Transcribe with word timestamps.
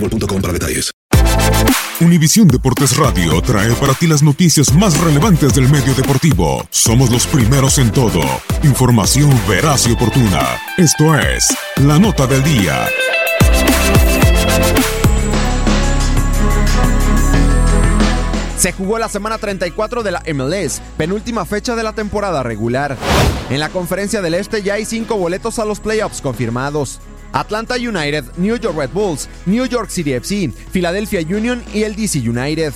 boostmobile.com 0.00 0.40
para 0.40 0.52
detalles. 0.52 0.90
Univisión 2.00 2.46
Deportes 2.46 2.96
Radio 2.96 3.40
trae 3.42 3.72
para 3.74 3.92
ti 3.92 4.06
las 4.06 4.22
noticias 4.22 4.72
más 4.72 4.98
relevantes 5.00 5.54
del 5.54 5.68
medio 5.68 5.94
deportivo. 5.94 6.64
Somos 6.70 7.10
los 7.10 7.26
primeros 7.26 7.78
en 7.78 7.90
todo. 7.90 8.20
Información 8.62 9.30
veraz 9.48 9.88
y 9.88 9.92
oportuna. 9.92 10.60
Esto 10.76 11.18
es 11.18 11.48
La 11.76 11.98
Nota 11.98 12.26
del 12.28 12.44
Día. 12.44 12.86
Se 18.58 18.72
jugó 18.72 18.98
la 18.98 19.08
semana 19.08 19.38
34 19.38 20.02
de 20.02 20.10
la 20.10 20.22
MLS, 20.34 20.82
penúltima 20.96 21.44
fecha 21.44 21.76
de 21.76 21.84
la 21.84 21.92
temporada 21.92 22.42
regular. 22.42 22.96
En 23.50 23.60
la 23.60 23.68
conferencia 23.68 24.20
del 24.20 24.34
Este 24.34 24.62
ya 24.62 24.74
hay 24.74 24.84
cinco 24.84 25.16
boletos 25.16 25.58
a 25.60 25.64
los 25.64 25.78
playoffs 25.80 26.20
confirmados. 26.20 27.00
Atlanta 27.32 27.74
United, 27.76 28.24
New 28.36 28.56
York 28.56 28.76
Red 28.76 28.90
Bulls, 28.90 29.28
New 29.46 29.66
York 29.66 29.90
City 29.90 30.12
FC, 30.12 30.52
Philadelphia 30.72 31.20
Union 31.20 31.62
y 31.72 31.82
el 31.82 31.94
DC 31.94 32.18
United. 32.18 32.72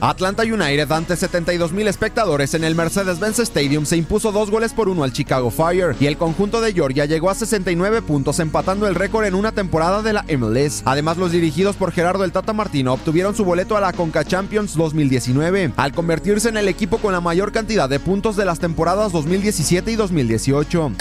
Atlanta 0.00 0.44
United 0.44 0.92
ante 0.92 1.16
72 1.16 1.72
mil 1.72 1.88
espectadores 1.88 2.54
en 2.54 2.62
el 2.62 2.76
Mercedes-Benz 2.76 3.40
Stadium 3.40 3.84
se 3.84 3.96
impuso 3.96 4.30
dos 4.30 4.48
goles 4.48 4.72
por 4.72 4.88
uno 4.88 5.02
al 5.02 5.12
Chicago 5.12 5.50
Fire 5.50 5.96
y 5.98 6.06
el 6.06 6.16
conjunto 6.16 6.60
de 6.60 6.72
Georgia 6.72 7.04
llegó 7.04 7.30
a 7.30 7.34
69 7.34 8.02
puntos 8.02 8.38
empatando 8.38 8.86
el 8.86 8.94
récord 8.94 9.24
en 9.26 9.34
una 9.34 9.50
temporada 9.50 10.02
de 10.02 10.12
la 10.12 10.24
MLS. 10.38 10.82
Además 10.84 11.16
los 11.16 11.32
dirigidos 11.32 11.74
por 11.74 11.90
Gerardo 11.90 12.22
el 12.22 12.30
Tata 12.30 12.52
Martino 12.52 12.92
obtuvieron 12.92 13.34
su 13.34 13.44
boleto 13.44 13.76
a 13.76 13.80
la 13.80 13.92
Conca 13.92 14.24
Champions 14.24 14.76
2019 14.76 15.72
al 15.76 15.92
convertirse 15.92 16.48
en 16.48 16.58
el 16.58 16.68
equipo 16.68 16.98
con 16.98 17.12
la 17.12 17.20
mayor 17.20 17.50
cantidad 17.50 17.88
de 17.88 17.98
puntos 17.98 18.36
de 18.36 18.44
las 18.44 18.60
temporadas 18.60 19.10
2017 19.10 19.90
y 19.90 19.96
2018. 19.96 20.92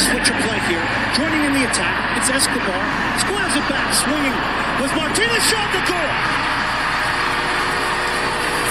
Attack, 1.67 2.17
it's 2.17 2.29
Escobar. 2.29 3.19
Squares 3.19 3.55
it 3.55 3.67
back, 3.67 3.93
swinging. 3.93 4.31
Was 4.79 4.91
Martinez 4.95 5.43
shot 5.49 5.67
the 5.73 5.81
goal? 5.91 6.09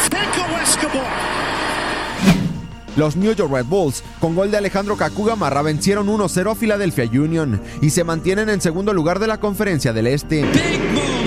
Franco 0.09 0.45
Escobar. 0.63 1.37
Los 2.97 3.17
New 3.17 3.35
York 3.35 3.53
Red 3.53 3.67
Bulls, 3.67 4.03
con 4.19 4.35
gol 4.35 4.51
de 4.51 4.57
Alejandro 4.57 4.97
Kakugamarra, 4.97 5.61
vencieron 5.61 6.07
1-0 6.07 6.51
a 6.51 6.55
Philadelphia 6.55 7.05
Union 7.05 7.61
y 7.83 7.91
se 7.91 8.05
mantienen 8.05 8.49
en 8.49 8.63
segundo 8.63 8.95
lugar 8.95 9.19
de 9.19 9.27
la 9.27 9.39
conferencia 9.39 9.93
del 9.93 10.07
Este. 10.07 10.41
Kaku 10.41 11.26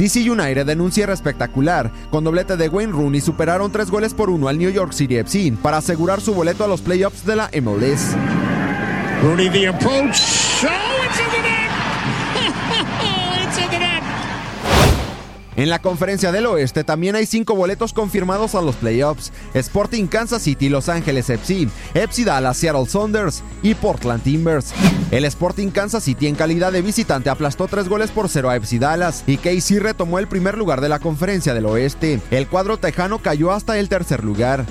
DC 0.00 0.30
United 0.30 0.66
en 0.66 0.80
un 0.80 0.90
cierre 0.90 1.12
espectacular. 1.12 1.90
Con 2.10 2.24
doblete 2.24 2.56
de 2.56 2.70
Wayne 2.70 2.92
Rooney 2.92 3.20
superaron 3.20 3.70
tres 3.70 3.90
goles 3.90 4.14
por 4.14 4.30
uno 4.30 4.48
al 4.48 4.56
New 4.56 4.70
York 4.70 4.92
City 4.92 5.16
FC 5.16 5.52
para 5.62 5.76
asegurar 5.76 6.22
su 6.22 6.32
boleto 6.32 6.64
a 6.64 6.68
los 6.68 6.80
playoffs 6.80 7.26
de 7.26 7.36
la 7.36 7.50
MLS. 7.60 8.16
Rooney 9.22 9.50
the 9.50 9.68
approach. 9.68 10.16
En 15.60 15.68
la 15.68 15.78
conferencia 15.78 16.32
del 16.32 16.46
oeste 16.46 16.84
también 16.84 17.16
hay 17.16 17.26
cinco 17.26 17.54
boletos 17.54 17.92
confirmados 17.92 18.54
a 18.54 18.62
los 18.62 18.76
playoffs. 18.76 19.30
Sporting 19.52 20.06
Kansas 20.06 20.40
City, 20.40 20.70
Los 20.70 20.88
Ángeles 20.88 21.28
FC, 21.28 21.68
FC 21.92 22.24
Dallas, 22.24 22.56
Seattle 22.56 22.86
Saunders 22.86 23.42
y 23.62 23.74
Portland 23.74 24.22
Timbers. 24.22 24.72
El 25.10 25.26
Sporting 25.26 25.68
Kansas 25.68 26.04
City 26.04 26.28
en 26.28 26.34
calidad 26.34 26.72
de 26.72 26.80
visitante 26.80 27.28
aplastó 27.28 27.68
tres 27.68 27.90
goles 27.90 28.10
por 28.10 28.30
cero 28.30 28.48
a 28.48 28.56
FC 28.56 28.78
Dallas 28.78 29.22
y 29.26 29.36
KC 29.36 29.80
retomó 29.80 30.18
el 30.18 30.28
primer 30.28 30.56
lugar 30.56 30.80
de 30.80 30.88
la 30.88 30.98
conferencia 30.98 31.52
del 31.52 31.66
oeste. 31.66 32.22
El 32.30 32.48
cuadro 32.48 32.78
tejano 32.78 33.18
cayó 33.18 33.52
hasta 33.52 33.78
el 33.78 33.90
tercer 33.90 34.24
lugar. 34.24 34.64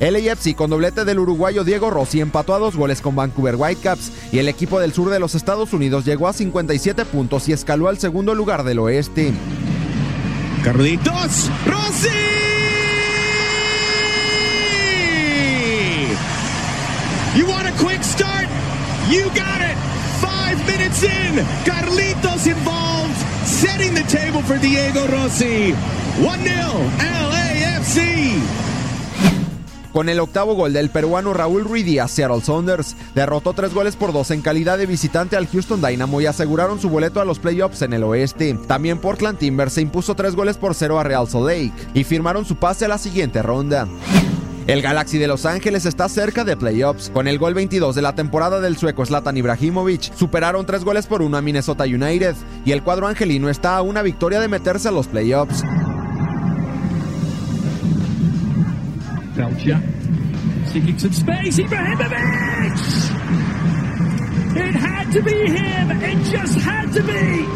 LAFC 0.00 0.56
con 0.56 0.70
doblete 0.70 1.04
del 1.04 1.20
uruguayo 1.20 1.62
Diego 1.62 1.88
Rossi 1.90 2.20
empató 2.20 2.52
a 2.52 2.58
dos 2.58 2.74
goles 2.74 3.00
con 3.00 3.14
Vancouver 3.14 3.54
Whitecaps 3.54 4.10
y 4.32 4.40
el 4.40 4.48
equipo 4.48 4.80
del 4.80 4.92
sur 4.92 5.08
de 5.08 5.20
los 5.20 5.36
Estados 5.36 5.72
Unidos 5.72 6.04
llegó 6.04 6.26
a 6.26 6.32
57 6.32 7.04
puntos 7.04 7.48
y 7.48 7.52
escaló 7.52 7.86
al 7.86 7.98
segundo 7.98 8.34
lugar 8.34 8.64
del 8.64 8.80
oeste. 8.80 9.32
Carlitos 10.66 11.48
Rossi. 11.64 12.08
You 17.36 17.46
want 17.46 17.68
a 17.68 17.72
quick 17.78 18.02
start? 18.02 18.48
You 19.08 19.26
got 19.26 19.60
it. 19.60 19.76
Five 20.18 20.58
minutes 20.66 21.04
in, 21.04 21.36
Carlitos 21.62 22.48
involved, 22.48 23.16
setting 23.46 23.94
the 23.94 24.02
table 24.08 24.42
for 24.42 24.58
Diego 24.58 25.06
Rossi. 25.06 25.70
1-0 25.70 26.34
LAFC. 26.98 28.45
Con 29.96 30.10
el 30.10 30.20
octavo 30.20 30.52
gol 30.52 30.74
del 30.74 30.90
peruano 30.90 31.32
Raúl 31.32 31.64
Ruidíaz, 31.64 32.10
Seattle 32.10 32.42
Saunders 32.42 32.94
derrotó 33.14 33.54
tres 33.54 33.72
goles 33.72 33.96
por 33.96 34.12
dos 34.12 34.30
en 34.30 34.42
calidad 34.42 34.76
de 34.76 34.84
visitante 34.84 35.38
al 35.38 35.46
Houston 35.46 35.80
Dynamo 35.80 36.20
y 36.20 36.26
aseguraron 36.26 36.78
su 36.78 36.90
boleto 36.90 37.18
a 37.22 37.24
los 37.24 37.38
playoffs 37.38 37.80
en 37.80 37.94
el 37.94 38.04
oeste. 38.04 38.58
También 38.66 38.98
Portland 38.98 39.38
Timbers 39.38 39.72
se 39.72 39.80
impuso 39.80 40.14
tres 40.14 40.36
goles 40.36 40.58
por 40.58 40.74
cero 40.74 41.00
a 41.00 41.02
Real 41.02 41.26
Salt 41.26 41.46
Lake 41.46 41.72
y 41.94 42.04
firmaron 42.04 42.44
su 42.44 42.56
pase 42.56 42.84
a 42.84 42.88
la 42.88 42.98
siguiente 42.98 43.40
ronda. 43.40 43.88
El 44.66 44.82
Galaxy 44.82 45.16
de 45.16 45.28
Los 45.28 45.46
Ángeles 45.46 45.86
está 45.86 46.10
cerca 46.10 46.44
de 46.44 46.58
playoffs. 46.58 47.08
Con 47.08 47.26
el 47.26 47.38
gol 47.38 47.54
22 47.54 47.94
de 47.94 48.02
la 48.02 48.14
temporada 48.14 48.60
del 48.60 48.76
sueco 48.76 49.06
Zlatan 49.06 49.38
Ibrahimovic, 49.38 50.14
superaron 50.14 50.66
tres 50.66 50.84
goles 50.84 51.06
por 51.06 51.22
uno 51.22 51.38
a 51.38 51.40
Minnesota 51.40 51.84
United 51.84 52.34
y 52.66 52.72
el 52.72 52.82
cuadro 52.82 53.06
angelino 53.06 53.48
está 53.48 53.78
a 53.78 53.82
una 53.82 54.02
victoria 54.02 54.40
de 54.40 54.48
meterse 54.48 54.88
a 54.88 54.92
los 54.92 55.06
playoffs. 55.06 55.62
Seeking 59.36 60.98
some 60.98 61.12
space. 61.12 61.58
Ibrahimovic! 61.58 62.80
It 64.56 64.74
had 64.74 65.12
to 65.12 65.22
be 65.22 65.50
him. 65.50 65.90
It 65.90 66.24
just 66.24 66.58
had 66.58 66.90
to 66.94 67.02
be. 67.02 67.46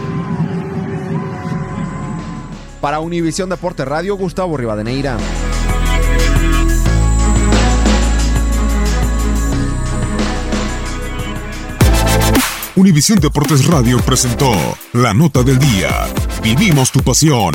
Para 2.83 3.01
Univisión 3.01 3.49
Deporte 3.49 3.85
Radio, 3.87 4.17
Gustavo 4.17 4.57
Rivadeneira. 4.59 5.17
Univisión 12.77 13.21
Deportes 13.21 13.67
Radio 13.67 13.99
presentó 14.01 14.53
la 14.93 15.13
nota 15.15 15.43
del 15.43 15.59
día. 15.59 16.09
Vivimos 16.43 16.91
tu 16.91 17.01
pasión. 17.01 17.55